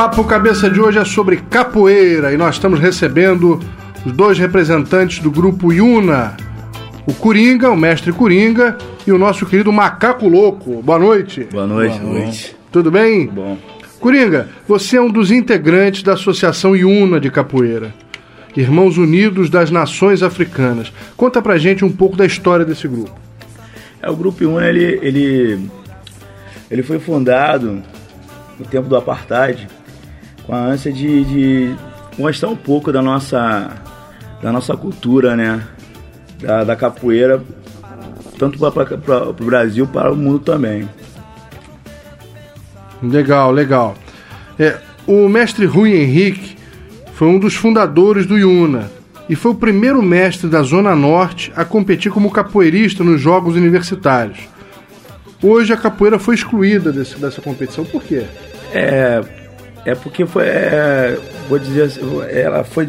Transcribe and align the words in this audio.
Papo 0.00 0.24
Cabeça 0.24 0.70
de 0.70 0.80
hoje 0.80 0.98
é 0.98 1.04
sobre 1.04 1.36
capoeira 1.36 2.32
e 2.32 2.36
nós 2.38 2.54
estamos 2.54 2.80
recebendo 2.80 3.60
os 4.02 4.10
dois 4.12 4.38
representantes 4.38 5.18
do 5.18 5.30
grupo 5.30 5.70
Iuna, 5.74 6.38
o 7.06 7.12
Coringa, 7.12 7.68
o 7.68 7.76
mestre 7.76 8.10
Coringa, 8.10 8.78
e 9.06 9.12
o 9.12 9.18
nosso 9.18 9.44
querido 9.44 9.70
Macaco 9.70 10.26
Louco. 10.26 10.80
Boa 10.80 10.98
noite. 10.98 11.46
Boa 11.52 11.66
noite. 11.66 11.98
Boa 11.98 12.14
noite. 12.14 12.56
Tudo 12.72 12.90
bem? 12.90 13.26
Bom. 13.26 13.58
Coringa, 14.00 14.48
você 14.66 14.96
é 14.96 15.02
um 15.02 15.10
dos 15.10 15.30
integrantes 15.30 16.02
da 16.02 16.14
Associação 16.14 16.74
Iuna 16.74 17.20
de 17.20 17.30
Capoeira, 17.30 17.92
Irmãos 18.56 18.96
Unidos 18.96 19.50
das 19.50 19.70
Nações 19.70 20.22
Africanas. 20.22 20.90
Conta 21.14 21.42
pra 21.42 21.58
gente 21.58 21.84
um 21.84 21.92
pouco 21.92 22.16
da 22.16 22.24
história 22.24 22.64
desse 22.64 22.88
grupo. 22.88 23.14
É, 24.00 24.08
o 24.08 24.16
Grupo 24.16 24.42
Iuna, 24.42 24.66
ele, 24.66 24.98
ele, 25.02 25.70
ele 26.70 26.82
foi 26.82 26.98
fundado 26.98 27.82
no 28.58 28.64
tempo 28.64 28.88
do 28.88 28.96
Apartheid 28.96 29.68
com 30.50 30.56
a 30.56 30.64
ânsia 30.64 30.92
de, 30.92 31.24
de 31.26 31.76
mostrar 32.18 32.48
um 32.48 32.56
pouco 32.56 32.90
da 32.90 33.00
nossa, 33.00 33.70
da 34.42 34.50
nossa 34.50 34.76
cultura, 34.76 35.36
né? 35.36 35.64
Da, 36.40 36.64
da 36.64 36.74
capoeira, 36.74 37.40
tanto 38.36 38.58
para 38.58 39.28
o 39.28 39.32
Brasil 39.32 39.86
para 39.86 40.12
o 40.12 40.16
mundo 40.16 40.40
também. 40.40 40.88
Legal, 43.00 43.52
legal. 43.52 43.94
É, 44.58 44.76
o 45.06 45.28
mestre 45.28 45.66
Rui 45.66 45.92
Henrique 45.94 46.56
foi 47.14 47.28
um 47.28 47.38
dos 47.38 47.54
fundadores 47.54 48.26
do 48.26 48.36
Iuna 48.36 48.90
e 49.28 49.36
foi 49.36 49.52
o 49.52 49.54
primeiro 49.54 50.02
mestre 50.02 50.50
da 50.50 50.62
Zona 50.62 50.96
Norte 50.96 51.52
a 51.54 51.64
competir 51.64 52.10
como 52.10 52.28
capoeirista 52.28 53.04
nos 53.04 53.20
Jogos 53.20 53.54
Universitários. 53.54 54.40
Hoje 55.40 55.72
a 55.72 55.76
capoeira 55.76 56.18
foi 56.18 56.34
excluída 56.34 56.90
desse, 56.90 57.16
dessa 57.20 57.40
competição. 57.40 57.84
Por 57.84 58.02
quê? 58.02 58.24
É, 58.72 59.22
é 59.84 59.94
porque 59.94 60.26
foi, 60.26 60.44
é, 60.46 61.18
vou 61.48 61.58
dizer, 61.58 61.82
assim, 61.82 62.00
ela 62.28 62.64
foi, 62.64 62.88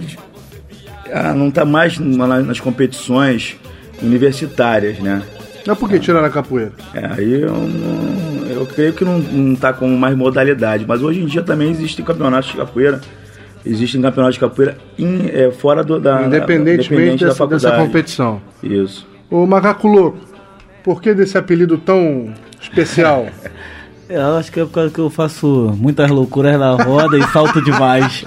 ela 1.08 1.34
não 1.34 1.50
está 1.50 1.66
mais 1.66 1.98
nas 1.98 2.60
competições 2.60 3.56
universitárias, 4.02 5.00
né? 5.00 5.22
Mas 5.66 5.78
por 5.78 5.90
que 5.90 6.00
tiraram 6.00 6.26
a 6.26 6.30
capoeira? 6.30 6.72
É, 6.94 7.06
aí 7.06 7.42
eu, 7.42 7.56
eu 8.50 8.66
creio 8.66 8.94
que 8.94 9.06
não 9.06 9.54
está 9.54 9.72
com 9.72 9.88
mais 9.88 10.16
modalidade, 10.16 10.86
mas 10.88 11.02
hoje 11.02 11.22
em 11.22 11.26
dia 11.26 11.44
também 11.44 11.70
existem 11.70 12.04
campeonatos 12.04 12.50
de 12.52 12.58
capoeira, 12.58 13.00
existem 13.66 14.02
campeonatos 14.02 14.36
de 14.36 14.40
capoeira 14.40 14.78
in, 14.98 15.30
é, 15.32 15.52
fora 15.52 15.84
do, 15.84 16.00
da 16.00 16.24
independentemente 16.24 17.24
dessa, 17.24 17.46
da 17.46 17.56
dessa 17.56 17.72
competição. 17.78 18.42
Isso. 18.64 19.08
Ô 19.30 19.46
Macaco 19.46 19.88
Louco, 19.88 20.20
por 20.84 21.02
que 21.02 21.14
desse 21.14 21.38
apelido 21.38 21.78
tão 21.78 22.34
especial? 22.60 23.28
Eu 24.12 24.36
acho 24.36 24.52
que 24.52 24.60
é 24.60 24.66
por 24.66 24.74
causa 24.74 24.94
que 24.94 25.00
eu 25.00 25.10
faço 25.10 25.74
muitas 25.78 26.12
loucuras 26.12 26.60
na 26.60 26.76
roda 26.76 27.18
e 27.18 27.24
salto 27.28 27.62
demais. 27.62 28.26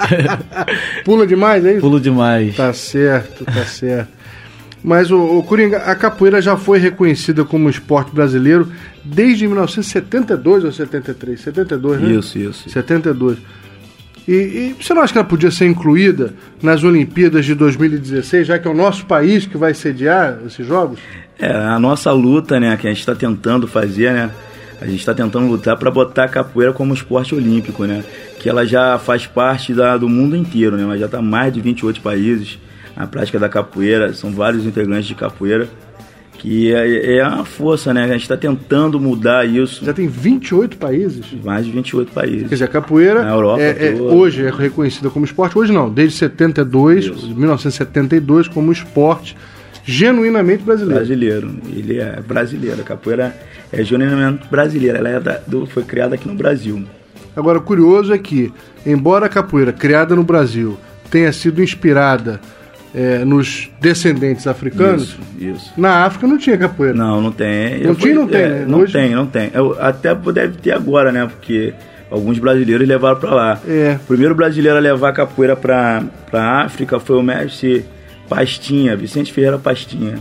Pula 1.05 1.27
demais, 1.27 1.63
é 1.63 1.73
isso? 1.73 1.81
Pulo 1.83 2.01
demais. 2.01 2.57
Tá 2.57 2.73
certo, 2.73 3.45
tá 3.45 3.65
certo. 3.65 4.09
Mas 4.83 5.11
o, 5.11 5.19
o 5.19 5.43
Coringa, 5.43 5.79
a 5.79 5.95
capoeira 5.95 6.41
já 6.41 6.57
foi 6.57 6.79
reconhecida 6.79 7.45
como 7.45 7.69
esporte 7.69 8.15
brasileiro 8.15 8.67
desde 9.05 9.47
1972 9.47 10.65
ou 10.65 10.73
73? 10.73 11.41
72, 11.41 12.01
né? 12.01 12.13
Isso, 12.13 12.39
isso. 12.39 12.71
72. 12.71 13.39
E, 14.27 14.33
e 14.33 14.77
você 14.81 14.95
não 14.95 15.03
acha 15.03 15.13
que 15.13 15.19
ela 15.19 15.29
podia 15.29 15.51
ser 15.51 15.67
incluída 15.67 16.33
nas 16.63 16.83
Olimpíadas 16.83 17.45
de 17.45 17.55
2016, 17.55 18.47
já 18.47 18.59
que 18.59 18.67
é 18.67 18.71
o 18.71 18.75
nosso 18.75 19.05
país 19.05 19.45
que 19.45 19.59
vai 19.59 19.75
sediar 19.75 20.39
esses 20.47 20.67
jogos? 20.67 20.99
É, 21.39 21.51
a 21.51 21.79
nossa 21.79 22.11
luta, 22.11 22.59
né, 22.59 22.75
que 22.79 22.87
a 22.87 22.91
gente 22.91 23.01
está 23.01 23.15
tentando 23.15 23.69
fazer, 23.69 24.13
né? 24.13 24.31
A 24.85 24.87
gente 24.87 25.01
está 25.01 25.15
tentando 25.15 25.47
lutar 25.47 25.79
para 25.79 25.91
botar 25.91 26.25
a 26.25 26.29
capoeira 26.29 26.71
como 26.75 26.93
esporte 26.93 27.35
olímpico, 27.35 27.87
né? 27.87 28.05
Que 28.39 28.51
ela 28.51 28.67
já 28.67 28.99
faz 28.99 29.27
parte 29.27 29.73
da, 29.73 29.97
do 29.97 30.11
mundo 30.11 30.37
inteiro, 30.37 30.77
né? 30.77 30.85
Mas 30.85 31.01
já 31.01 31.07
está 31.07 31.23
mais 31.23 31.51
de 31.55 31.61
28 31.63 32.03
países 32.03 32.59
a 32.95 33.07
prática 33.07 33.39
da 33.39 33.49
capoeira, 33.49 34.13
são 34.13 34.31
vários 34.31 34.67
integrantes 34.67 35.07
de 35.07 35.15
capoeira 35.15 35.69
que 36.45 36.75
é, 36.75 37.17
é 37.17 37.27
uma 37.27 37.47
força, 37.47 37.95
né? 37.95 38.05
A 38.05 38.09
gente 38.09 38.21
está 38.21 38.37
tentando 38.37 39.01
mudar 39.01 39.47
isso. 39.47 39.83
Já 39.83 39.95
tem 39.95 40.07
28 40.07 40.77
países? 40.77 41.25
Mais 41.43 41.65
de 41.65 41.73
28 41.73 42.13
países. 42.13 42.43
Quer 42.43 42.55
dizer, 42.55 42.65
a 42.65 42.69
capoeira 42.69 43.25
Na 43.25 43.31
Europa 43.31 43.63
é, 43.63 43.89
é, 43.89 43.95
hoje 43.95 44.45
é 44.45 44.51
reconhecida 44.51 45.09
como 45.09 45.25
esporte, 45.25 45.59
hoje 45.59 45.73
não, 45.73 45.89
desde 45.89 46.19
72, 46.19 47.07
isso. 47.07 47.35
1972, 47.35 48.49
como 48.49 48.71
esporte 48.71 49.35
genuinamente 49.85 50.63
brasileiro. 50.63 50.97
Brasileiro, 50.97 51.55
ele 51.69 51.99
é 51.99 52.21
brasileiro. 52.21 52.81
A 52.81 52.85
capoeira 52.85 53.37
é 53.73 53.85
genuinamente 53.85 54.49
brasileira, 54.49 54.99
ela 54.99 55.09
é 55.09 55.21
da, 55.21 55.41
do, 55.47 55.67
foi 55.67 55.85
criada 55.85 56.15
aqui 56.15 56.27
no 56.27 56.35
Brasil. 56.35 56.85
Agora, 57.37 57.59
o 57.59 57.63
curioso 57.63 58.13
é 58.13 58.19
que, 58.19 58.53
embora 58.87 59.27
a 59.27 59.29
capoeira 59.29 59.73
criada 59.73 60.15
no 60.15 60.23
Brasil 60.23 60.79
tenha 61.11 61.33
sido 61.33 61.63
inspirada 61.63 62.41
é, 62.95 63.25
nos 63.25 63.69
descendentes 63.81 64.47
africanos, 64.47 65.19
isso, 65.37 65.55
isso. 65.57 65.73
na 65.77 66.05
África 66.05 66.27
não 66.27 66.39
tinha 66.39 66.57
capoeira. 66.57 66.97
Não, 66.97 67.21
não 67.21 67.33
tem. 67.33 67.83
Não 67.83 67.95
tinha, 67.95 68.15
não 68.15 68.29
tem, 68.29 68.41
é, 68.41 68.49
né? 68.49 68.65
Não 68.67 68.79
Hoje... 68.81 68.93
tem, 68.93 69.11
não 69.11 69.27
tem. 69.27 69.51
Eu, 69.53 69.77
até 69.81 70.15
deve 70.15 70.59
ter 70.59 70.71
agora, 70.71 71.11
né? 71.11 71.27
Porque 71.27 71.75
alguns 72.09 72.39
brasileiros 72.39 72.87
levaram 72.87 73.19
para 73.19 73.35
lá. 73.35 73.61
É. 73.67 73.99
O 74.01 74.07
primeiro 74.07 74.35
brasileiro 74.35 74.79
a 74.79 74.81
levar 74.81 75.09
a 75.09 75.13
capoeira 75.13 75.57
para 75.57 76.05
a 76.33 76.65
África 76.65 77.01
foi 77.01 77.17
o 77.17 77.23
mestre 77.23 77.85
Pastinha, 78.29 78.97
Vicente 78.97 79.33
Ferreira 79.33 79.59
Pastinha. 79.59 80.19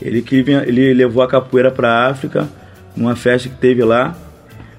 Ele, 0.00 0.22
que, 0.22 0.36
ele 0.36 0.94
levou 0.94 1.22
a 1.22 1.28
capoeira 1.28 1.70
para 1.70 1.88
a 1.90 2.10
África, 2.10 2.48
numa 2.96 3.16
festa 3.16 3.48
que 3.48 3.56
teve 3.56 3.82
lá. 3.82 4.14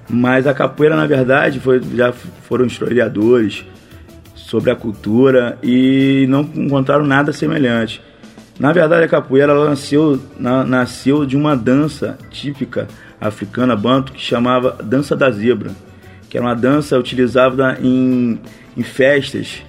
Mas 0.08 0.46
a 0.46 0.54
capoeira, 0.54 0.96
na 0.96 1.06
verdade, 1.06 1.60
foi, 1.60 1.80
já 1.94 2.12
foram 2.12 2.66
historiadores 2.66 3.64
sobre 4.34 4.70
a 4.70 4.76
cultura 4.76 5.58
e 5.62 6.26
não 6.28 6.40
encontraram 6.40 7.04
nada 7.04 7.32
semelhante. 7.32 8.00
Na 8.58 8.72
verdade, 8.72 9.04
a 9.04 9.08
capoeira 9.08 9.54
nasceu, 9.66 10.20
na, 10.38 10.64
nasceu 10.64 11.26
de 11.26 11.36
uma 11.36 11.54
dança 11.56 12.18
típica 12.30 12.88
africana, 13.20 13.76
banto, 13.76 14.12
que 14.12 14.20
chamava 14.20 14.76
Dança 14.82 15.14
da 15.14 15.30
Zebra, 15.30 15.70
que 16.28 16.36
era 16.36 16.46
uma 16.46 16.54
dança 16.54 16.98
utilizada 16.98 17.78
em, 17.80 18.40
em 18.76 18.82
festas, 18.82 19.62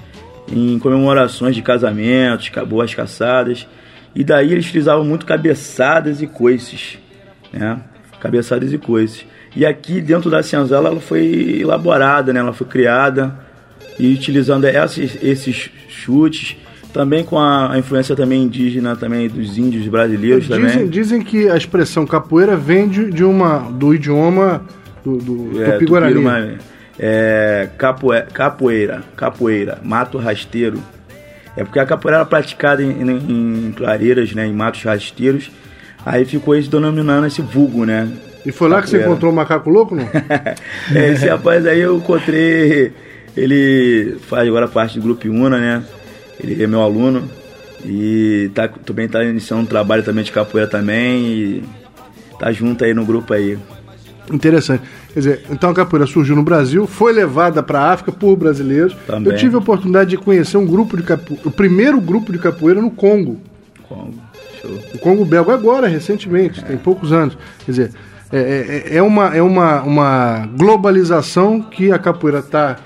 em 0.51 0.79
comemorações 0.79 1.55
de 1.55 1.61
casamentos, 1.61 2.49
boas 2.67 2.93
caçadas, 2.93 3.67
e 4.15 4.23
daí 4.23 4.51
eles 4.51 4.65
utilizavam 4.65 5.03
muito 5.03 5.25
cabeçadas 5.25 6.21
e 6.21 6.27
coices, 6.27 6.97
né? 7.53 7.79
Cabeçadas 8.19 8.73
e 8.73 8.77
coices. 8.77 9.25
E 9.55 9.65
aqui 9.65 10.01
dentro 10.01 10.29
da 10.29 10.43
senzala 10.43 10.89
ela 10.89 10.99
foi 10.99 11.59
elaborada, 11.61 12.33
né? 12.33 12.39
Ela 12.39 12.53
foi 12.53 12.67
criada 12.67 13.39
e 13.97 14.13
utilizando 14.13 14.65
esses, 14.65 15.17
esses 15.21 15.69
chutes, 15.87 16.57
também 16.93 17.23
com 17.23 17.37
a, 17.37 17.77
influência 17.77 18.15
também 18.15 18.43
indígena 18.43 18.95
também 18.95 19.27
dos 19.27 19.57
índios 19.57 19.87
brasileiros 19.87 20.47
dizem, 20.47 20.67
também. 20.67 20.87
Dizem 20.87 21.21
que 21.21 21.47
a 21.49 21.55
expressão 21.55 22.05
capoeira 22.05 22.55
vem 22.57 22.87
de, 22.87 23.11
de 23.11 23.23
uma 23.23 23.59
do 23.59 23.93
idioma 23.93 24.63
do, 25.03 25.17
do, 25.17 25.63
é, 25.63 25.73
do 25.73 25.79
Piguarani. 25.79 26.57
É, 26.99 27.69
capoeira, 27.77 28.27
capoeira, 28.33 29.03
capoeira, 29.15 29.79
mato 29.81 30.17
rasteiro. 30.17 30.81
É 31.55 31.63
porque 31.63 31.79
a 31.79 31.85
capoeira 31.85 32.17
era 32.17 32.25
praticada 32.25 32.83
em, 32.83 32.91
em, 32.91 33.67
em 33.67 33.71
clareiras, 33.71 34.33
né, 34.33 34.45
em 34.45 34.53
matos 34.53 34.83
rasteiros. 34.83 35.49
Aí 36.05 36.25
ficou 36.25 36.55
isso 36.55 36.69
denominando 36.69 37.27
esse 37.27 37.41
vulgo, 37.41 37.85
né? 37.85 38.07
E 38.45 38.51
foi 38.51 38.69
lá 38.69 38.77
capoeira. 38.77 38.97
que 38.97 39.03
você 39.03 39.09
encontrou 39.09 39.31
o 39.31 39.35
macaco 39.35 39.69
louco, 39.69 39.95
não? 39.95 40.07
é, 40.95 41.09
esse 41.09 41.27
rapaz 41.27 41.65
aí 41.65 41.79
eu 41.79 41.97
encontrei 41.97 42.93
ele 43.35 44.17
faz 44.27 44.47
agora 44.47 44.67
parte 44.67 44.99
do 44.99 45.03
Grupo 45.03 45.27
Una, 45.29 45.57
né? 45.57 45.83
Ele 46.39 46.61
é 46.61 46.67
meu 46.67 46.81
aluno 46.81 47.29
e 47.85 48.51
tá, 48.53 48.67
também 48.67 49.05
está 49.05 49.23
iniciando 49.23 49.63
um 49.63 49.65
trabalho 49.65 50.03
também 50.03 50.23
de 50.23 50.31
capoeira 50.31 50.69
também 50.69 51.25
e 51.25 51.63
tá 52.37 52.51
junto 52.51 52.83
aí 52.83 52.93
no 52.93 53.05
grupo 53.05 53.33
aí. 53.33 53.57
Interessante. 54.31 54.83
Quer 55.13 55.19
dizer, 55.19 55.41
então 55.49 55.71
a 55.71 55.73
capoeira 55.73 56.05
surgiu 56.05 56.35
no 56.35 56.43
Brasil, 56.43 56.85
foi 56.85 57.11
levada 57.11 57.63
para 57.63 57.79
a 57.79 57.93
África 57.93 58.11
por 58.11 58.35
brasileiros. 58.35 58.95
Também. 59.07 59.33
Eu 59.33 59.37
tive 59.37 59.55
a 59.55 59.59
oportunidade 59.59 60.11
de 60.11 60.17
conhecer 60.17 60.57
um 60.57 60.65
grupo 60.65 60.95
de 60.95 61.03
capoeira, 61.03 61.47
o 61.47 61.51
primeiro 61.51 61.99
grupo 61.99 62.31
de 62.31 62.37
capoeira 62.37 62.79
no 62.79 62.91
Congo. 62.91 63.41
Congo, 63.87 64.13
show. 64.61 64.71
O 64.93 64.99
Congo 64.99 65.25
belga 65.25 65.53
agora, 65.53 65.87
recentemente, 65.87 66.59
é. 66.59 66.63
tem 66.63 66.77
poucos 66.77 67.11
anos. 67.11 67.35
Quer 67.65 67.71
dizer, 67.71 67.91
é, 68.31 68.85
é, 68.93 68.97
é, 68.97 69.01
uma, 69.01 69.35
é 69.35 69.41
uma, 69.41 69.81
uma 69.81 70.49
globalização 70.55 71.61
que 71.61 71.91
a 71.91 71.97
capoeira 71.97 72.39
está 72.39 72.77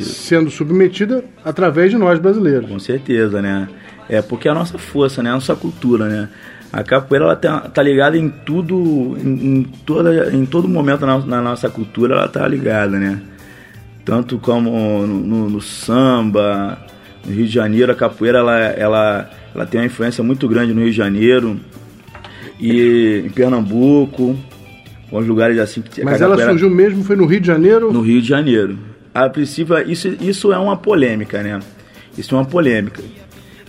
sendo 0.00 0.50
submetida 0.50 1.24
através 1.44 1.90
de 1.90 1.98
nós 1.98 2.20
brasileiros. 2.20 2.70
Com 2.70 2.78
certeza, 2.78 3.42
né? 3.42 3.68
É 4.08 4.22
porque 4.22 4.46
é 4.46 4.50
a 4.50 4.54
nossa 4.54 4.78
força, 4.78 5.22
né? 5.22 5.30
A 5.30 5.34
nossa 5.34 5.56
cultura, 5.56 6.08
né? 6.08 6.28
A 6.74 6.82
capoeira 6.82 7.26
ela 7.26 7.36
tá, 7.36 7.60
tá 7.60 7.80
ligada 7.80 8.18
em 8.18 8.28
tudo, 8.28 9.16
em, 9.22 9.58
em, 9.58 9.62
toda, 9.86 10.34
em 10.34 10.44
todo 10.44 10.66
momento 10.66 11.06
na, 11.06 11.18
na, 11.18 11.40
nossa 11.40 11.70
cultura 11.70 12.16
ela 12.16 12.26
tá 12.26 12.48
ligada, 12.48 12.98
né? 12.98 13.22
Tanto 14.04 14.38
como 14.38 15.06
no, 15.06 15.06
no, 15.06 15.50
no, 15.50 15.60
samba, 15.60 16.76
no 17.24 17.32
Rio 17.32 17.46
de 17.46 17.52
Janeiro, 17.52 17.92
a 17.92 17.94
capoeira 17.94 18.38
ela, 18.40 18.58
ela, 18.58 19.30
ela 19.54 19.66
tem 19.66 19.80
uma 19.82 19.86
influência 19.86 20.24
muito 20.24 20.48
grande 20.48 20.74
no 20.74 20.80
Rio 20.80 20.90
de 20.90 20.96
Janeiro 20.96 21.60
e 22.58 23.22
em 23.24 23.30
Pernambuco, 23.30 24.36
alguns 25.12 25.28
lugares 25.28 25.56
assim 25.60 25.80
que 25.80 26.02
Mas 26.02 26.20
ela 26.20 26.36
surgiu 26.36 26.68
mesmo, 26.68 27.04
foi 27.04 27.14
no 27.14 27.24
Rio 27.24 27.40
de 27.40 27.46
Janeiro? 27.46 27.92
No 27.92 28.00
Rio 28.00 28.20
de 28.20 28.26
Janeiro. 28.26 28.76
a 29.14 29.30
princípio, 29.30 29.78
isso, 29.88 30.08
isso 30.20 30.52
é 30.52 30.58
uma 30.58 30.76
polêmica, 30.76 31.40
né? 31.40 31.60
Isso 32.18 32.34
é 32.34 32.38
uma 32.38 32.44
polêmica. 32.44 33.00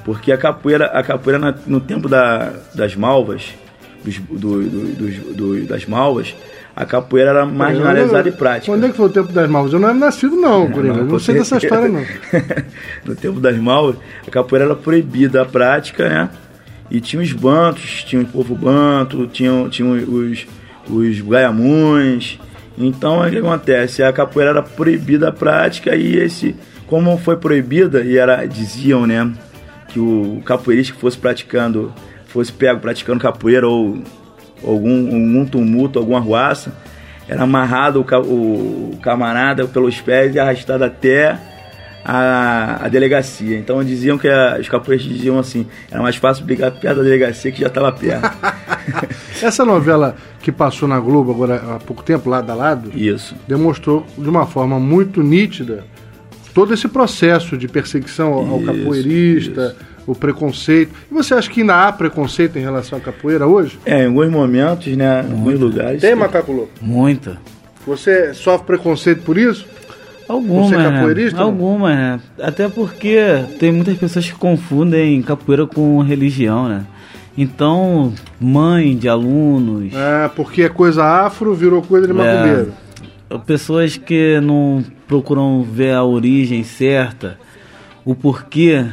Porque 0.06 0.32
a 0.32 0.38
capoeira, 0.38 0.86
a 0.86 1.02
capoeira 1.02 1.40
na, 1.40 1.56
no 1.66 1.82
tempo 1.82 2.08
da, 2.08 2.54
das 2.76 2.96
malvas, 2.96 3.56
dos, 4.04 4.20
do, 4.20 4.62
do, 4.62 5.34
do, 5.34 5.66
das 5.66 5.86
malvas, 5.88 6.36
a 6.76 6.86
capoeira 6.86 7.32
era 7.32 7.46
marginalizada 7.46 8.30
e 8.30 8.32
prática. 8.32 8.72
Quando 8.72 8.86
é 8.86 8.90
que 8.90 8.96
foi 8.96 9.08
o 9.08 9.10
tempo 9.10 9.34
das 9.34 9.50
malvas? 9.50 9.74
Eu 9.74 9.80
não 9.80 9.90
era 9.90 9.98
nascido, 9.98 10.36
não, 10.36 10.70
Coringa. 10.70 10.98
Não, 10.98 11.06
não 11.06 11.20
sei 11.20 11.34
dessa 11.34 11.58
história, 11.58 11.90
não. 11.90 12.06
no 13.04 13.16
tempo 13.16 13.40
das 13.40 13.58
malvas, 13.58 13.96
a 14.28 14.30
capoeira 14.30 14.66
era 14.66 14.76
proibida 14.76 15.42
a 15.42 15.46
prática, 15.46 16.08
né? 16.08 16.30
E 16.92 17.02
tinha 17.02 17.20
os 17.20 17.34
bantos, 17.34 18.04
tinha 18.04 18.22
o 18.22 18.26
povo 18.26 18.54
banto, 18.54 19.26
tinha, 19.26 19.68
tinha 19.70 19.90
os, 19.90 20.46
os 20.88 21.22
gaiamuns. 21.22 22.40
Então, 22.78 23.26
o 23.26 23.30
que 23.30 23.38
acontece? 23.40 24.04
A 24.04 24.14
capoeira 24.14 24.52
era 24.52 24.62
proibida 24.62 25.30
a 25.30 25.32
prática 25.32 25.96
e 25.96 26.16
esse, 26.18 26.56
como 26.86 27.18
foi 27.18 27.38
proibida, 27.38 28.02
e 28.02 28.18
era, 28.18 28.46
diziam, 28.46 29.08
né, 29.08 29.34
que 29.96 30.00
o 30.00 30.42
capoeirista 30.44 30.94
que 30.94 31.00
fosse 31.00 31.18
praticando, 31.18 31.94
fosse 32.28 32.52
pego 32.52 32.82
praticando 32.82 33.22
capoeira 33.22 33.66
ou 33.66 34.04
algum, 34.62 35.06
algum 35.06 35.46
tumulto, 35.46 35.98
alguma 35.98 36.20
ruaça, 36.20 36.76
era 37.30 37.44
amarrado 37.44 38.02
o, 38.02 38.28
o 38.28 38.98
camarada 39.02 39.66
pelos 39.66 40.02
pés 40.02 40.36
e 40.36 40.40
arrastado 40.40 40.84
até 40.84 41.40
a, 42.04 42.84
a 42.84 42.90
delegacia. 42.90 43.58
Então 43.58 43.82
diziam 43.86 44.18
que 44.18 44.28
a, 44.28 44.58
os 44.60 44.68
capoeiristas 44.68 45.16
diziam 45.16 45.40
assim, 45.40 45.66
era 45.90 46.02
mais 46.02 46.18
fácil 46.18 46.44
brigar 46.44 46.72
perto 46.74 46.98
da 46.98 47.04
delegacia 47.04 47.50
que 47.50 47.62
já 47.62 47.68
estava 47.68 47.90
perto. 47.94 48.30
Essa 49.42 49.64
novela 49.64 50.18
que 50.42 50.52
passou 50.52 50.90
na 50.90 51.00
Globo 51.00 51.32
agora 51.32 51.56
há 51.56 51.80
pouco 51.80 52.04
tempo, 52.04 52.30
lado 52.30 52.52
a 52.52 52.54
lado, 52.54 52.92
Isso. 52.94 53.34
demonstrou 53.48 54.06
de 54.18 54.28
uma 54.28 54.46
forma 54.46 54.78
muito 54.78 55.24
nítida 55.24 55.86
todo 56.56 56.74
esse 56.74 56.88
processo 56.88 57.58
de 57.58 57.68
perseguição 57.68 58.34
ao, 58.34 58.50
ao 58.54 58.62
capoeirista, 58.62 59.76
isso. 59.78 60.02
o 60.08 60.16
preconceito. 60.16 60.92
E 61.12 61.14
você 61.14 61.34
acha 61.34 61.50
que 61.50 61.60
ainda 61.60 61.86
há 61.86 61.92
preconceito 61.92 62.58
em 62.58 62.62
relação 62.62 62.98
à 62.98 63.02
capoeira 63.02 63.46
hoje? 63.46 63.78
É, 63.86 64.04
em 64.04 64.08
alguns 64.08 64.30
momentos, 64.30 64.88
né? 64.96 65.26
Em 65.28 65.34
alguns 65.34 65.60
lugares. 65.60 66.02
Tem, 66.02 66.16
Macaco 66.16 66.54
Louco? 66.54 66.72
Muita. 66.82 67.38
Você 67.86 68.34
sofre 68.34 68.66
preconceito 68.66 69.22
por 69.24 69.38
isso? 69.38 69.68
Algumas, 70.28 70.70
Você 70.70 70.76
é 70.76 70.92
capoeirista? 70.92 71.38
Né? 71.38 71.44
Algumas, 71.44 71.96
né? 71.96 72.20
Até 72.42 72.70
porque 72.70 73.20
tem 73.60 73.72
muitas 73.72 73.98
pessoas 73.98 74.26
que 74.26 74.34
confundem 74.34 75.22
capoeira 75.22 75.68
com 75.68 76.02
religião, 76.02 76.70
né? 76.70 76.86
Então, 77.38 78.14
mãe 78.40 78.96
de 78.96 79.10
alunos. 79.10 79.94
É, 79.94 80.30
porque 80.30 80.64
é 80.64 80.70
coisa 80.70 81.04
afro, 81.04 81.54
virou 81.54 81.82
coisa 81.82 82.08
de 82.08 82.14
macumbeiro. 82.14 82.72
É, 82.82 82.85
pessoas 83.46 83.98
que 83.98 84.40
não 84.42 84.84
procuram 85.08 85.64
ver 85.64 85.94
a 85.94 86.04
origem 86.04 86.64
certa, 86.64 87.40
o 88.04 88.16
porquê 88.16 88.86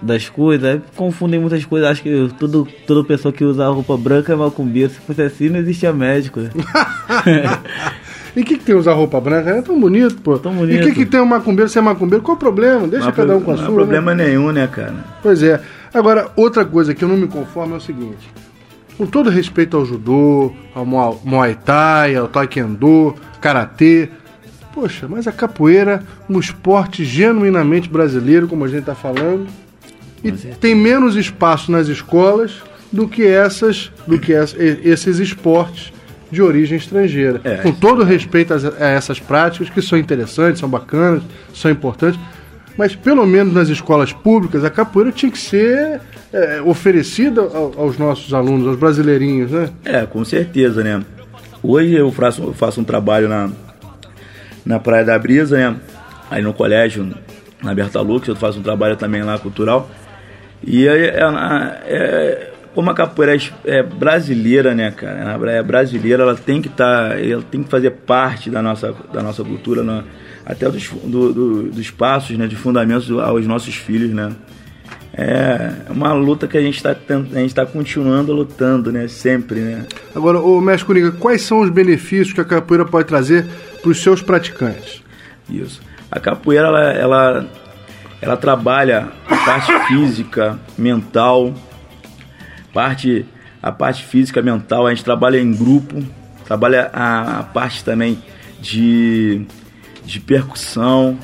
das 0.00 0.28
coisas, 0.28 0.80
confundem 0.94 1.40
muitas 1.40 1.64
coisas. 1.64 1.88
Acho 1.88 2.02
que 2.02 2.30
todo, 2.38 2.68
toda 2.86 3.04
pessoa 3.04 3.32
que 3.32 3.44
usa 3.44 3.68
roupa 3.68 3.96
branca 3.96 4.32
é 4.32 4.36
macumbeiro. 4.36 4.90
Se 4.90 5.00
fosse 5.00 5.22
assim, 5.22 5.48
não 5.48 5.58
existia 5.58 5.92
médico. 5.92 6.40
Né? 6.40 6.50
E 8.36 8.42
o 8.42 8.44
que, 8.44 8.58
que 8.58 8.64
tem 8.64 8.74
usar 8.74 8.92
roupa 8.92 9.18
branca? 9.18 9.48
É 9.48 9.62
tão 9.62 9.80
bonito, 9.80 10.16
pô. 10.16 10.38
Tão 10.38 10.52
bonito. 10.52 10.76
E 10.76 10.80
o 10.82 10.84
que, 10.84 10.92
que 10.92 11.06
tem 11.06 11.18
um 11.18 11.24
macumbeiro 11.24 11.70
ser 11.70 11.80
macumbeiro? 11.80 12.22
Qual 12.22 12.36
o 12.36 12.38
problema? 12.38 12.86
Deixa 12.86 13.10
cada 13.10 13.34
um 13.34 13.40
com 13.40 13.52
a 13.52 13.54
não 13.54 13.60
sua. 13.60 13.68
Não 13.68 13.74
problema 13.74 14.14
né? 14.14 14.26
nenhum, 14.26 14.52
né, 14.52 14.66
cara? 14.66 14.92
Pois 15.22 15.42
é. 15.42 15.58
Agora, 15.94 16.30
outra 16.36 16.62
coisa 16.62 16.94
que 16.94 17.02
eu 17.02 17.08
não 17.08 17.16
me 17.16 17.28
conformo 17.28 17.72
é 17.72 17.78
o 17.78 17.80
seguinte. 17.80 18.28
Com 18.96 19.06
todo 19.06 19.28
respeito 19.28 19.76
ao 19.76 19.84
judô, 19.84 20.52
ao 20.74 20.86
muay 20.86 21.54
thai, 21.54 22.16
ao 22.16 22.28
taekwondo, 22.28 23.14
karatê, 23.40 24.08
poxa, 24.72 25.06
mas 25.08 25.26
a 25.26 25.32
capoeira, 25.32 26.02
um 26.28 26.38
esporte 26.38 27.04
genuinamente 27.04 27.88
brasileiro, 27.88 28.48
como 28.48 28.64
a 28.64 28.68
gente 28.68 28.80
está 28.80 28.94
falando, 28.94 29.46
e 30.24 30.32
tem 30.32 30.74
menos 30.74 31.14
espaço 31.14 31.70
nas 31.70 31.88
escolas 31.88 32.62
do 32.92 33.06
que 33.06 33.26
essas, 33.26 33.92
do 34.06 34.18
que 34.18 34.32
esses 34.32 35.18
esportes 35.18 35.92
de 36.30 36.42
origem 36.42 36.76
estrangeira. 36.76 37.40
É, 37.44 37.56
com 37.56 37.72
todo 37.72 38.02
respeito 38.02 38.52
a 38.52 38.86
essas 38.86 39.20
práticas, 39.20 39.70
que 39.70 39.80
são 39.82 39.98
interessantes, 39.98 40.60
são 40.60 40.68
bacanas, 40.68 41.22
são 41.54 41.70
importantes, 41.70 42.18
mas 42.76 42.94
pelo 42.94 43.26
menos 43.26 43.54
nas 43.54 43.68
escolas 43.68 44.12
públicas 44.12 44.64
a 44.64 44.70
capoeira 44.70 45.12
tinha 45.12 45.30
que 45.30 45.38
ser 45.38 46.00
é, 46.32 46.60
oferecida 46.62 47.42
aos 47.42 47.98
nossos 47.98 48.32
alunos, 48.34 48.66
aos 48.66 48.78
brasileirinhos, 48.78 49.50
né? 49.50 49.70
É, 49.84 50.06
com 50.06 50.24
certeza, 50.24 50.82
né? 50.82 51.02
Hoje 51.62 51.94
eu 51.94 52.10
faço, 52.12 52.42
eu 52.42 52.52
faço 52.52 52.80
um 52.80 52.84
trabalho 52.84 53.28
na, 53.28 53.50
na 54.64 54.78
Praia 54.78 55.04
da 55.04 55.18
Brisa, 55.18 55.56
né? 55.56 55.76
Aí 56.30 56.42
no 56.42 56.52
colégio, 56.52 57.14
na 57.62 57.74
Bertalux, 57.74 58.26
eu 58.28 58.36
faço 58.36 58.58
um 58.58 58.62
trabalho 58.62 58.96
também 58.96 59.22
lá 59.22 59.38
cultural. 59.38 59.90
E 60.64 60.86
é, 60.86 61.06
é, 61.06 61.22
é 61.86 62.52
como 62.74 62.90
a 62.90 62.94
capoeira 62.94 63.34
é, 63.34 63.78
é 63.78 63.82
brasileira, 63.82 64.74
né, 64.74 64.90
cara? 64.90 65.38
É 65.50 65.62
brasileira, 65.62 66.22
ela 66.22 66.34
tem 66.34 66.60
que 66.60 66.68
estar, 66.68 67.10
tá, 67.10 67.20
ela 67.20 67.42
tem 67.42 67.62
que 67.62 67.70
fazer 67.70 67.90
parte 67.90 68.50
da 68.50 68.60
nossa, 68.60 68.94
da 69.12 69.22
nossa 69.22 69.42
cultura, 69.42 69.82
né? 69.82 70.04
até 70.46 70.70
dos, 70.70 70.88
do, 70.88 71.32
do, 71.32 71.62
dos 71.64 71.90
passos, 71.90 72.38
né, 72.38 72.46
de 72.46 72.54
fundamentos 72.54 73.10
aos 73.10 73.44
nossos 73.48 73.74
filhos, 73.74 74.10
né? 74.10 74.30
É 75.18 75.72
uma 75.88 76.12
luta 76.12 76.46
que 76.46 76.58
a 76.58 76.60
gente 76.60 76.76
está 76.76 76.90
a 76.90 77.38
gente 77.38 77.46
está 77.46 77.64
continuando 77.64 78.34
lutando, 78.34 78.92
né, 78.92 79.08
sempre, 79.08 79.60
né? 79.60 79.86
Agora, 80.14 80.38
o 80.38 80.60
mestre 80.60 80.84
Curiga, 80.84 81.12
quais 81.12 81.40
são 81.40 81.60
os 81.60 81.70
benefícios 81.70 82.34
que 82.34 82.40
a 82.40 82.44
capoeira 82.44 82.84
pode 82.84 83.08
trazer 83.08 83.46
para 83.80 83.90
os 83.90 84.02
seus 84.02 84.20
praticantes? 84.20 85.02
Isso. 85.48 85.80
A 86.10 86.20
capoeira 86.20 86.66
ela, 86.66 86.92
ela 86.92 87.48
ela 88.20 88.36
trabalha 88.36 89.12
a 89.28 89.36
parte 89.36 89.72
física, 89.88 90.58
mental, 90.76 91.54
parte, 92.72 93.26
a 93.62 93.72
parte 93.72 94.04
física, 94.04 94.42
mental, 94.42 94.86
a 94.86 94.90
gente 94.90 95.04
trabalha 95.04 95.38
em 95.38 95.52
grupo, 95.52 96.02
trabalha 96.44 96.90
a, 96.92 97.40
a 97.40 97.42
parte 97.42 97.84
também 97.84 98.22
de, 98.60 99.46
de 100.04 100.20
percussão, 100.20 101.18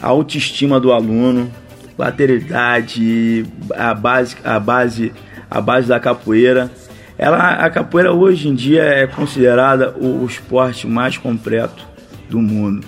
a 0.00 0.08
autoestima 0.08 0.78
do 0.78 0.92
aluno, 0.92 1.50
lateralidade, 1.98 3.46
a 3.74 3.94
base, 3.94 4.36
a 4.44 4.58
base, 4.60 5.12
a 5.50 5.60
base 5.60 5.88
da 5.88 5.98
capoeira. 5.98 6.70
Ela, 7.18 7.54
a 7.54 7.70
capoeira 7.70 8.12
hoje 8.12 8.48
em 8.48 8.54
dia 8.54 8.82
é 8.82 9.06
considerada 9.06 9.94
o, 9.98 10.22
o 10.22 10.26
esporte 10.26 10.86
mais 10.86 11.16
completo 11.16 11.86
do 12.28 12.38
mundo. 12.38 12.86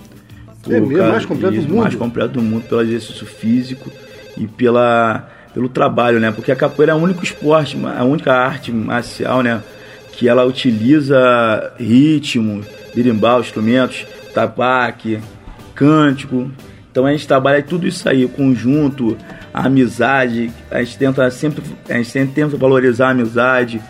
É 0.68 0.80
mesmo, 0.80 1.08
mais 1.08 1.24
completo 1.24 1.56
do 1.56 1.62
mundo? 1.62 1.82
Mais 1.82 1.94
completo 1.94 2.34
do 2.34 2.42
mundo 2.42 2.64
pelo 2.68 2.82
exercício 2.82 3.26
físico 3.26 3.90
e 4.36 4.46
pela 4.46 5.30
pelo 5.54 5.68
trabalho, 5.68 6.20
né? 6.20 6.30
Porque 6.30 6.52
a 6.52 6.56
capoeira 6.56 6.92
é 6.92 6.94
o 6.94 6.98
único 6.98 7.24
esporte, 7.24 7.76
a 7.84 8.04
única 8.04 8.32
arte 8.32 8.70
marcial, 8.70 9.42
né? 9.42 9.62
Que 10.12 10.28
ela 10.28 10.44
utiliza 10.44 11.72
ritmo, 11.78 12.62
birimbau, 12.94 13.40
instrumentos, 13.40 14.06
tabaque, 14.34 15.18
cântico. 15.74 16.50
Então 16.90 17.06
a 17.06 17.12
gente 17.12 17.26
trabalha 17.26 17.62
tudo 17.62 17.86
isso 17.86 18.08
aí, 18.08 18.24
o 18.24 18.28
conjunto, 18.28 19.16
a 19.52 19.66
amizade. 19.66 20.50
A 20.70 20.82
gente 20.82 20.98
tenta 20.98 21.30
sempre, 21.30 21.62
a 21.88 21.94
gente 21.94 22.10
sempre 22.10 22.34
tenta 22.34 22.56
valorizar 22.56 23.08
a 23.08 23.10
amizade. 23.10 23.80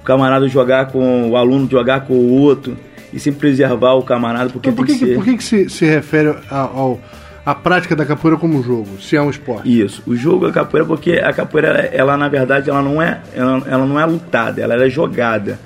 O 0.00 0.04
camarada 0.04 0.48
jogar 0.48 0.86
com 0.86 1.30
o 1.30 1.36
aluno 1.36 1.68
jogar 1.70 2.00
com 2.02 2.14
o 2.14 2.40
outro 2.40 2.76
e 3.12 3.20
sempre 3.20 3.40
preservar 3.40 3.94
o 3.94 4.02
camarada 4.02 4.50
porque 4.50 4.70
então, 4.70 4.84
por 4.84 4.86
que, 4.86 4.98
que, 4.98 5.06
ser... 5.06 5.14
por 5.14 5.24
que, 5.24 5.36
que 5.36 5.44
se, 5.44 5.68
se 5.68 5.84
refere 5.84 6.34
ao 6.50 6.98
a 7.44 7.54
prática 7.54 7.96
da 7.96 8.06
capoeira 8.06 8.38
como 8.38 8.62
jogo, 8.62 9.00
se 9.00 9.16
é 9.16 9.22
um 9.22 9.28
esporte. 9.28 9.80
Isso, 9.80 10.00
o 10.06 10.14
jogo 10.14 10.46
da 10.46 10.52
capoeira, 10.52 10.86
porque 10.86 11.14
a 11.14 11.32
capoeira, 11.32 11.90
ela 11.92 12.16
na 12.16 12.28
verdade, 12.28 12.70
ela 12.70 12.80
não 12.80 13.02
é, 13.02 13.20
ela, 13.34 13.62
ela 13.66 13.84
não 13.84 13.98
é 13.98 14.06
lutada, 14.06 14.62
ela 14.62 14.74
é 14.74 14.88
jogada. 14.88 15.58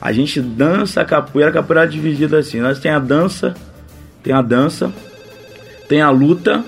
A 0.00 0.12
gente 0.12 0.40
dança 0.40 1.00
a 1.00 1.04
capoeira, 1.04 1.50
a 1.50 1.52
capoeira 1.54 1.84
é 1.84 1.86
dividida 1.86 2.38
assim. 2.38 2.60
Nós 2.60 2.78
tem 2.78 2.90
a 2.90 2.98
dança, 2.98 3.54
tem 4.22 4.34
a 4.34 4.42
dança, 4.42 4.92
tem 5.88 6.00
a 6.00 6.10
luta 6.10 6.64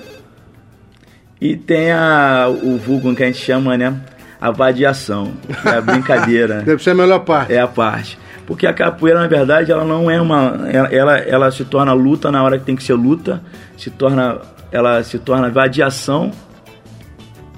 e 1.39 1.55
tem 1.55 1.91
a, 1.91 2.47
o 2.47 2.77
vulgo 2.77 3.13
que 3.15 3.23
a 3.23 3.27
gente 3.27 3.39
chama, 3.39 3.77
né? 3.77 3.99
A 4.39 4.51
vadiação, 4.51 5.33
é 5.65 5.69
a 5.69 5.81
brincadeira. 5.81 6.61
Deve 6.65 6.83
ser 6.83 6.91
a 6.91 6.95
melhor 6.95 7.19
parte. 7.19 7.53
É 7.53 7.59
a 7.59 7.67
parte. 7.67 8.17
Porque 8.45 8.67
a 8.67 8.73
capoeira, 8.73 9.19
na 9.19 9.27
verdade, 9.27 9.71
ela 9.71 9.83
não 9.83 10.09
é 10.11 10.21
uma. 10.21 10.67
Ela, 10.91 11.17
ela 11.17 11.51
se 11.51 11.65
torna 11.65 11.93
luta 11.93 12.31
na 12.31 12.43
hora 12.43 12.59
que 12.59 12.65
tem 12.65 12.75
que 12.75 12.83
ser 12.83 12.93
luta, 12.93 13.41
se 13.75 13.89
torna 13.89 14.39
ela 14.71 15.01
se 15.03 15.17
torna 15.17 15.49
vadiação. 15.49 16.31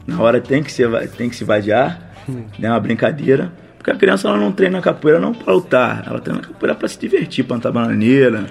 Na 0.06 0.22
hora 0.22 0.40
tem 0.40 0.64
que, 0.64 0.72
ser, 0.72 1.10
tem 1.10 1.30
que 1.30 1.36
se 1.36 1.44
vadiar, 1.44 2.00
hum. 2.30 2.46
é 2.62 2.70
uma 2.70 2.80
brincadeira. 2.80 3.52
Porque 3.78 3.92
a 3.92 3.96
criança 3.96 4.28
ela 4.28 4.38
não 4.38 4.52
treina 4.52 4.80
capoeira 4.82 5.20
não 5.20 5.34
para 5.34 5.54
lutar, 5.54 6.04
ela 6.08 6.20
treina 6.20 6.42
capoeira 6.42 6.76
para 6.76 6.88
se 6.88 7.00
divertir, 7.00 7.44
plantar 7.44 7.72
bananeira, 7.72 8.46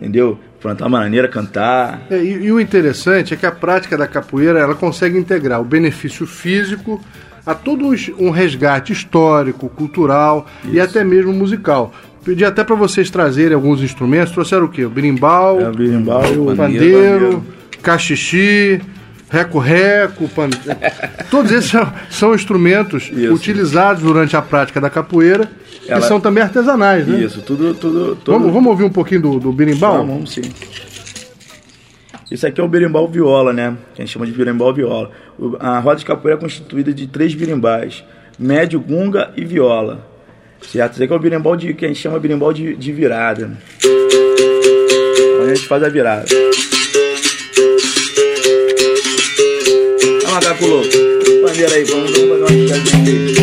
entendeu? 0.00 0.38
Plantar 0.60 0.88
bananeira, 0.88 1.28
cantar. 1.28 2.02
É, 2.10 2.18
e, 2.18 2.44
e, 2.44 2.52
o 2.52 2.60
interessante 2.60 3.34
é 3.34 3.36
que 3.36 3.46
a 3.46 3.52
prática 3.52 3.96
da 3.96 4.06
capoeira 4.06 4.58
ela 4.58 4.74
consegue 4.74 5.18
integrar 5.18 5.60
o 5.60 5.64
benefício 5.64 6.26
físico 6.26 7.00
a 7.44 7.54
todo 7.54 7.90
um 8.18 8.30
resgate 8.30 8.92
histórico, 8.92 9.68
cultural 9.68 10.46
Isso. 10.64 10.74
e 10.74 10.80
até 10.80 11.04
mesmo 11.04 11.32
musical. 11.32 11.92
Pedi 12.24 12.44
até 12.44 12.64
para 12.64 12.74
vocês 12.74 13.08
trazerem 13.08 13.54
alguns 13.54 13.80
instrumentos. 13.80 14.32
Trouxeram 14.32 14.64
o 14.64 14.68
quê? 14.68 14.84
O 14.84 14.90
berimbau, 14.90 15.60
É, 15.60 15.68
o 15.68 15.72
berimbau 15.72 16.24
o 16.24 16.56
pandeiro, 16.56 17.44
cachixi, 17.80 18.80
reco-reco, 19.28 20.28
pan... 20.28 20.48
todos 21.30 21.50
esses 21.52 21.72
são, 22.10 22.34
instrumentos 22.34 23.10
Isso. 23.12 23.32
utilizados 23.32 24.02
durante 24.02 24.36
a 24.36 24.42
prática 24.42 24.80
da 24.80 24.88
capoeira 24.88 25.50
Ela- 25.86 26.00
que 26.00 26.06
são 26.06 26.20
também 26.20 26.42
artesanais, 26.42 27.06
né? 27.06 27.20
Isso, 27.20 27.42
tudo, 27.42 27.74
tudo, 27.74 28.16
tudo. 28.16 28.32
Vamos, 28.32 28.52
vamos 28.52 28.70
ouvir 28.70 28.84
um 28.84 28.90
pouquinho 28.90 29.22
do, 29.22 29.40
do 29.40 29.52
berimbau? 29.52 29.98
Vamos, 29.98 30.14
vamos 30.14 30.32
sim. 30.32 30.42
Isso 32.30 32.46
aqui 32.46 32.60
é 32.60 32.64
o 32.64 32.68
berimbau 32.68 33.06
viola, 33.08 33.52
né? 33.52 33.76
Que 33.94 34.02
a 34.02 34.04
gente 34.04 34.12
chama 34.12 34.26
de 34.26 34.32
berimbau 34.32 34.74
viola. 34.74 35.10
A 35.60 35.78
roda 35.78 35.96
de 35.96 36.04
capoeira 36.04 36.38
é 36.38 36.40
constituída 36.40 36.92
de 36.92 37.06
três 37.06 37.34
berimbais: 37.34 38.04
médio, 38.38 38.80
gunga 38.80 39.30
e 39.36 39.44
viola. 39.44 40.08
Certo? 40.60 40.94
Isso 40.94 41.04
aqui 41.04 41.12
é 41.12 41.16
o 41.16 41.18
berimbau 41.20 41.54
de, 41.54 41.72
que 41.74 41.84
a 41.84 41.88
gente 41.88 42.00
chama 42.00 42.18
berimbau 42.18 42.52
de, 42.52 42.74
de 42.74 42.92
virada. 42.92 43.52
Onde 45.40 45.52
a 45.52 45.54
gente 45.54 45.68
faz 45.68 45.82
a 45.84 45.88
virada. 45.88 46.26
Olha 50.58 50.64
o 50.64 50.66
macaco 50.66 50.66
louco. 50.66 50.88
Bandeira 51.42 51.74
aí, 51.74 51.84
vamos, 51.84 52.10
fazer 52.10 52.24
uma 52.24 52.46
piadinha 52.46 53.12
aí. 53.12 53.36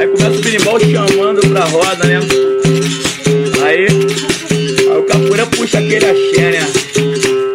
Aí 0.00 0.08
começa 0.08 0.38
o 0.38 0.42
berimbau 0.42 0.80
chamando 0.80 1.40
pra 1.48 1.64
roda, 1.66 2.04
né? 2.04 2.20
Aí, 3.64 3.86
aí 4.90 4.98
o 4.98 5.02
capoeira 5.04 5.46
puxa 5.46 5.78
aquele 5.78 6.06
axé, 6.06 6.50
né? 6.50 6.66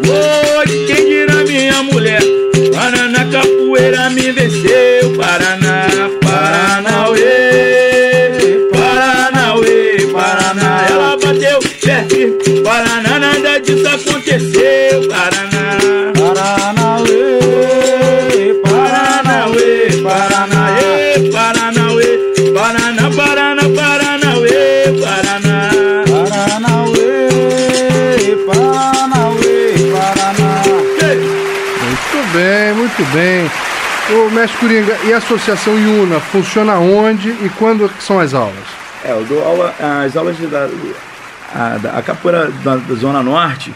Hoje 0.10 0.86
quem 0.86 1.06
dirá 1.06 1.44
minha 1.44 1.84
mulher 1.84 2.22
Paraná 2.74 3.26
capoeira 3.30 4.10
me 4.10 4.32
venceu 4.32 5.14
Paraná, 5.18 5.88
Paranauê 6.22 7.20
Paranauê, 8.72 10.08
Paraná 10.12 10.88
Ela 10.90 11.18
bateu 11.18 11.60
perto 11.82 12.57
bem. 33.14 33.50
Ô, 34.10 34.30
mestre 34.30 34.58
Coringa, 34.60 34.98
e 35.06 35.14
a 35.14 35.18
Associação 35.18 35.78
Iuna 35.78 36.20
funciona 36.20 36.76
onde 36.78 37.30
e 37.30 37.52
quando 37.58 37.90
são 38.00 38.20
as 38.20 38.34
aulas? 38.34 38.56
É, 39.04 39.12
eu 39.12 39.24
dou 39.26 39.44
aula, 39.44 39.74
as 40.06 40.16
aulas 40.16 40.38
da, 40.38 40.68
da- 41.78 41.92
a 41.98 42.02
capoeira 42.02 42.50
da, 42.64 42.76
da 42.78 42.96
Zona 42.96 43.22
Norte, 43.22 43.74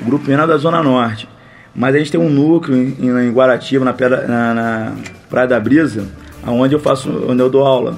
o 0.00 0.04
grupo 0.04 0.28
Minas 0.28 0.48
da 0.48 0.56
Zona 0.56 0.82
Norte. 0.82 1.28
Mas 1.74 1.94
a 1.94 1.98
gente 1.98 2.12
tem 2.12 2.20
um 2.20 2.30
núcleo 2.30 2.76
em, 2.76 3.08
em 3.08 3.32
Guaratiba, 3.32 3.84
na, 3.84 3.92
pedra, 3.92 4.28
na, 4.28 4.54
na 4.54 4.92
Praia 5.28 5.48
da 5.48 5.58
Brisa, 5.58 6.06
onde 6.46 6.72
eu 6.74 6.78
faço, 6.80 7.10
onde 7.28 7.42
eu 7.42 7.50
dou 7.50 7.66
aula. 7.66 7.96